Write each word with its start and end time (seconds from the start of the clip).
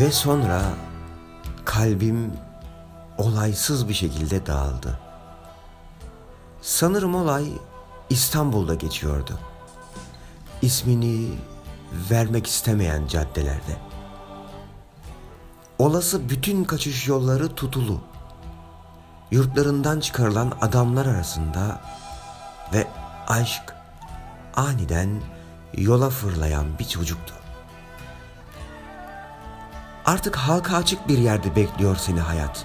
Ve 0.00 0.12
sonra 0.12 0.62
kalbim 1.64 2.32
olaysız 3.18 3.88
bir 3.88 3.94
şekilde 3.94 4.46
dağıldı. 4.46 4.98
Sanırım 6.62 7.14
olay 7.14 7.52
İstanbul'da 8.10 8.74
geçiyordu. 8.74 9.38
İsmini 10.62 11.28
vermek 12.10 12.46
istemeyen 12.46 13.06
caddelerde. 13.06 13.76
Olası 15.78 16.28
bütün 16.28 16.64
kaçış 16.64 17.08
yolları 17.08 17.54
tutulu. 17.54 18.00
Yurtlarından 19.30 20.00
çıkarılan 20.00 20.52
adamlar 20.60 21.06
arasında 21.06 21.80
ve 22.72 22.86
aşk 23.28 23.74
aniden 24.56 25.22
yola 25.74 26.10
fırlayan 26.10 26.78
bir 26.78 26.88
çocuktu. 26.88 27.34
Artık 30.06 30.36
halka 30.36 30.76
açık 30.76 31.08
bir 31.08 31.18
yerde 31.18 31.56
bekliyor 31.56 31.96
seni 31.96 32.20
hayat. 32.20 32.64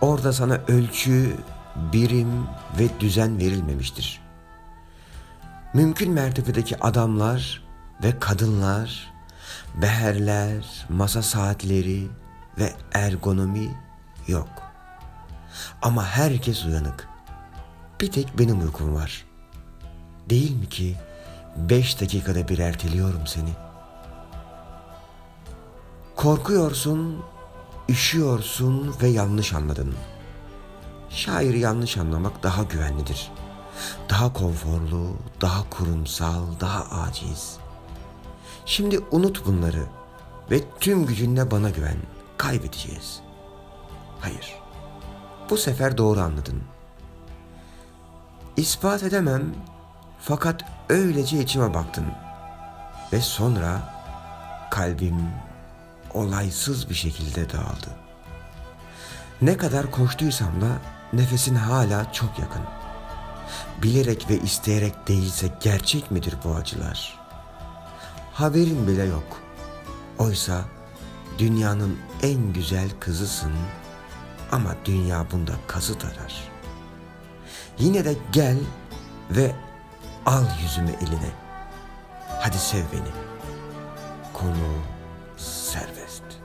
Orada 0.00 0.32
sana 0.32 0.54
ölçü, 0.54 1.36
birim 1.76 2.46
ve 2.78 3.00
düzen 3.00 3.38
verilmemiştir. 3.38 4.20
Mümkün 5.74 6.12
mertebedeki 6.12 6.84
adamlar 6.84 7.62
ve 8.02 8.18
kadınlar, 8.18 9.12
beherler, 9.82 10.86
masa 10.88 11.22
saatleri 11.22 12.08
ve 12.58 12.72
ergonomi 12.92 13.70
yok. 14.26 14.62
Ama 15.82 16.04
herkes 16.06 16.64
uyanık. 16.64 17.08
Bir 18.00 18.12
tek 18.12 18.38
benim 18.38 18.60
uykum 18.60 18.94
var. 18.94 19.24
Değil 20.30 20.56
mi 20.56 20.68
ki 20.68 20.96
beş 21.56 22.00
dakikada 22.00 22.48
bir 22.48 22.58
erteliyorum 22.58 23.26
seni. 23.26 23.67
Korkuyorsun, 26.18 27.24
üşüyorsun 27.88 28.94
ve 29.02 29.08
yanlış 29.08 29.52
anladın. 29.52 29.94
Şairi 31.10 31.58
yanlış 31.58 31.96
anlamak 31.96 32.42
daha 32.42 32.62
güvenlidir. 32.62 33.30
Daha 34.10 34.32
konforlu, 34.32 35.16
daha 35.40 35.70
kurumsal, 35.70 36.42
daha 36.60 37.02
aciz. 37.02 37.56
Şimdi 38.66 39.00
unut 39.10 39.46
bunları 39.46 39.86
ve 40.50 40.60
tüm 40.80 41.06
gücünle 41.06 41.50
bana 41.50 41.70
güven. 41.70 41.98
Kaybedeceğiz. 42.36 43.20
Hayır. 44.20 44.54
Bu 45.50 45.56
sefer 45.56 45.98
doğru 45.98 46.20
anladın. 46.20 46.62
İspat 48.56 49.02
edemem 49.02 49.54
fakat 50.20 50.64
öylece 50.88 51.42
içime 51.42 51.74
baktın. 51.74 52.06
Ve 53.12 53.20
sonra 53.20 53.94
kalbim 54.70 55.47
olaysız 56.14 56.90
bir 56.90 56.94
şekilde 56.94 57.50
dağıldı. 57.50 57.90
Ne 59.42 59.56
kadar 59.56 59.90
koştuysam 59.90 60.60
da 60.60 60.68
nefesin 61.12 61.54
hala 61.54 62.12
çok 62.12 62.38
yakın. 62.38 62.62
Bilerek 63.82 64.30
ve 64.30 64.38
isteyerek 64.38 65.08
değilse 65.08 65.50
gerçek 65.60 66.10
midir 66.10 66.34
bu 66.44 66.54
acılar? 66.54 67.18
Haberin 68.32 68.86
bile 68.86 69.04
yok. 69.04 69.40
Oysa 70.18 70.64
dünyanın 71.38 71.98
en 72.22 72.52
güzel 72.52 72.90
kızısın 73.00 73.52
ama 74.52 74.74
dünya 74.84 75.26
bunda 75.32 75.52
kazı 75.66 75.98
tarar. 75.98 76.50
Yine 77.78 78.04
de 78.04 78.14
gel 78.32 78.58
ve 79.30 79.52
al 80.26 80.44
yüzümü 80.62 80.90
eline. 80.90 81.30
Hadi 82.40 82.58
sev 82.58 82.82
beni. 82.92 83.12
Konu 84.32 84.97
serviced. 85.68 86.38